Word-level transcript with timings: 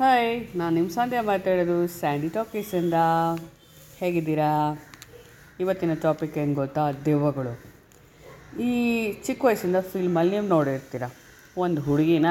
Hi 0.00 0.56
ನಾನು 0.56 0.74
ನಿಮ್ಮ 0.74 0.90
ಸಂಧ್ಯಾ 0.90 1.22
ಮಾತಾಡೋದು 1.22 1.88
ಸ್ಯಾಂಡಿ 1.88 2.28
ಟಾಕೀಸಿಂದ 2.28 2.94
ಹೇಗಿದ್ದೀರಾ? 3.96 4.78
ಇವತ್ತಿನ 5.60 5.94
ಟಾಪಿಕ್ 5.94 6.38
ಏನು 6.38 6.54
ಗೊತ್ತಾ? 6.54 6.92
ದೆವ್ವಗಳು. 6.92 7.60
ಈ 8.60 9.12
ಚಿಕ್ಕ 9.12 9.44
ವಯಸ್ಸಿಂದ 9.44 9.76
ಫಿಲ್ಮಲ್ಲಿ 9.76 10.32
ನೀವು 10.32 10.46
ನೋಡಿರ್ತೀರ. 10.46 11.02
ಒಂದು 11.56 11.80
ಹುಡುಗಿನ, 11.80 12.26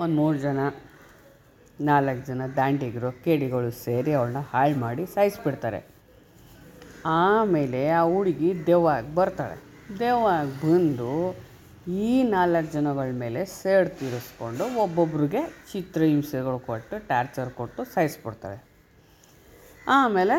ಒಂದು 0.00 0.14
ಮೂರು 0.14 0.38
ಜನ, 0.38 0.58
ನಾಲ್ಕು 1.80 2.26
ಜನ 2.26 2.42
ದಾಂಡಿಗರು, 2.56 3.24
ಕೇಡಿಗಳು 3.24 3.70
ಸೇರಿ 3.70 4.12
ಅವಳನ್ನ 4.12 4.38
ಹಾಳು 4.38 4.76
ಮಾಡಿ 4.76 5.06
ಸಾಯಿಸ್ಬಿಡ್ತಾರೆ. 5.06 5.86
ಆಮೇಲೆ 7.06 7.88
ಆ 7.88 8.02
ಹುಡುಗಿ 8.02 8.66
ದೆವ್ವಾಗಿ 8.66 9.14
ಬರ್ತಾಳೆ. 9.14 9.58
ದೆವ್ವಾಗಿ 9.98 10.50
ಬಂದು 10.50 11.36
ಈ 11.96 12.22
ನಾಲ್ಕು 12.22 12.72
ಜನಗಳ 12.72 13.10
ಮೇಲೆ 13.20 13.44
ಸೇಡ್ 13.44 13.90
ತೀರಿಸ್ಕೊಂಡು 13.90 14.64
ಒಬ್ಬೊಬ್ರಿಗೆ 14.82 15.42
ಚಿತ್ರಹಿಂಸೆಗಳು 15.72 16.58
ಕೊಟ್ಟು 16.58 17.08
ಟಾರ್ಚರ್ 17.08 17.50
ಕೊಟ್ಟು 17.50 17.84
ಸಾಯಿಸ್ಬಿಡ್ತಾರೆ 17.84 18.58
ಆಮೇಲೆ 19.86 20.36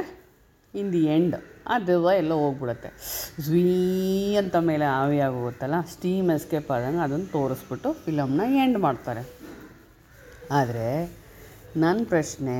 ಇನ್ 0.76 0.94
ದಿ 0.94 1.06
ಎಂಡ್ 1.06 1.36
ಆ 1.68 1.80
ದೆವ್ವ 1.80 2.10
ಎಲ್ಲ 2.18 2.34
ಹೋಗ್ಬಿಡುತ್ತೆ. 2.34 2.90
ಝೀ 3.42 3.64
ಅಂತ 4.36 4.56
ಮೇಲೆ 4.56 4.86
ಆವಿ 4.86 5.20
ಆಗೋಗುತ್ತಲ್ಲ 5.20 5.82
ಸ್ಟೀಮ್ 5.92 6.32
ಎಸ್ಕೇಪ್ 6.32 6.72
ಆದಂಗೆ 6.72 6.98
ಅದನ್ನು 6.98 7.26
ತೋರಿಸ್ಬಿಟ್ಟು 7.26 7.94
ಫಿಲಮ್ನ 7.94 8.42
ಎಂಡ್ 8.64 8.78
ಮಾಡ್ತಾರೆ. 8.78 9.24
ಆದರೆ 10.52 10.88
ನನ್ನ 11.78 12.06
ಪ್ರಶ್ನೆ, 12.10 12.58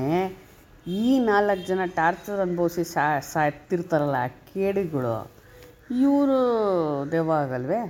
ಈ 0.86 1.18
ನಾಲ್ಕು 1.18 1.66
ಜನ 1.66 1.80
ಟಾರ್ಚರ್ 1.84 2.40
ಅನುಭವಿಸಿ 2.40 2.84
ಸಾ, 2.84 3.20
ಸಾಯ್ತಿರ್ತಾರಲ್ಲ 3.20 4.26
ಕೇಡಿಗಳು, 4.26 5.16
ಇವರು 6.00 6.40
ದೆವ್ವ 7.12 7.32
ಆಗಲ್ವೇ? 7.32 7.80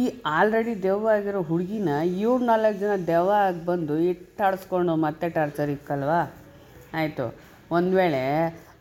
ಈ 0.00 0.02
ಆಲ್ರೆಡಿ 0.36 0.74
ದೆವ್ವ 0.82 1.08
ಆಗಿರೋ 1.14 1.40
ಹುಡುಗಿನ 1.48 1.90
ಇವ್ರು 2.20 2.44
ನಾಲ್ಕು 2.50 2.78
ಜನ 2.82 2.92
ದೆವ್ವ 3.10 3.32
ಆಗಿ 3.46 3.60
ಬಂದು 3.70 3.94
ಇಟ್ಟಾಡಿಸ್ಕೊಂಡು 4.10 4.92
ಮತ್ತೆ 5.04 5.26
ಟಾರ್ಚರ್ 5.36 5.70
ಇಕ್ಕಲ್ವಾ 5.74 6.20
ಆಯಿತು. 7.00 7.26
ಒಂದು 7.76 7.92
ವೇಳೆ 7.98 8.22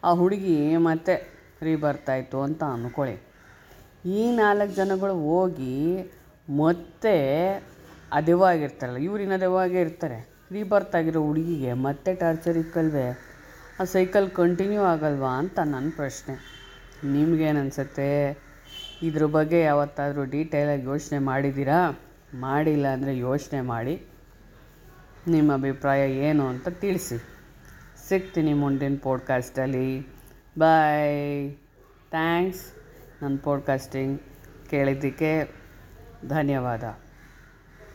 ಆ 0.08 0.12
ಹುಡುಗಿ 0.22 0.56
ಮತ್ತೆ 0.88 1.16
ಫ್ರೀ 1.60 1.74
ಬರ್ತಾಯಿತ್ತು 1.86 2.38
ಅಂತ 2.48 2.62
ಅಂದ್ಕೊಳ್ಳಿ 2.76 3.16
ಈ 4.18 4.22
ನಾಲ್ಕು 4.42 4.74
ಜನಗಳು 4.80 5.16
ಹೋಗಿ 5.28 5.76
ಮತ್ತೆ 6.62 7.16
ಆ 8.16 8.20
ದೆವ್ವ 8.28 8.46
ಆಗಿರ್ತಾರಲ್ಲ, 8.54 9.00
ಇವ್ರಿನ 9.08 9.36
ದೆವ್ವ 9.44 9.60
ಆಗೇ 9.66 9.82
ಇರ್ತಾರೆ. 9.86 10.20
ರೀ 10.54 10.62
ಬರ್ತ್ 10.72 10.96
ಆಗಿರೋ 11.00 11.20
ಹುಡುಗಿಗೆ 11.28 11.74
ಮತ್ತೆ 11.88 12.14
ಟಾರ್ಚರ್ 12.24 12.58
ಇಕ್ಕಲ್ವೇ 12.64 13.06
ಆ 13.82 13.84
ಸೈಕಲ್ 13.96 14.28
ಕಂಟಿನ್ಯೂ 14.40 14.82
ಆಗಲ್ವಾ 14.94 15.32
ಅಂತ 15.42 15.60
ನನ್ನ 15.74 15.92
ಪ್ರಶ್ನೆ. 16.00 16.34
ನಿಮ್ಗೇನು 17.14 17.60
ಅನಿಸುತ್ತೆ? 17.64 18.10
ಇದ್ರ 19.04 19.26
ಬಗ್ಗೆ 19.26 19.62
ಯಾವತ್ತಾದರೂ 19.62 20.26
ಡೀಟೇಲಾಗಿ 20.26 20.84
ಯೋಚನೆ 20.84 21.20
ಮಾಡಿದ್ದೀರಾ? 21.20 22.00
ಮಾಡಿಲ್ಲ 22.34 22.88
ಅಂದರೆ 22.88 23.18
ಯೋಚನೆ 23.18 23.62
ಮಾಡಿ. 23.62 24.02
ನಿಮ್ಮ 25.28 25.54
ಅಭಿಪ್ರಾಯ 25.54 26.12
ಏನು 26.12 26.48
ಅಂತ 26.48 26.68
ತಿಳಿಸಿ. 26.70 27.18
ಸಿಗ್ತೀನಿ 28.10 28.54
ಮುಂದಿನ 28.54 28.96
ಪಾಡ್ಕಾಸ್ಟಲ್ಲಿ 29.04 30.08
ಬಾಯ್ 30.58 31.52
ಥ್ಯಾಂಕ್ಸ್ 32.10 32.62
ನನ್ನ 33.24 33.38
ಪಾಡ್ಕಾಸ್ಟಿಂಗ್ 33.44 34.22
ಕೇಳಿದ್ದಕ್ಕೆ 34.70 35.52
ಧನ್ಯವಾದ. 36.28 36.84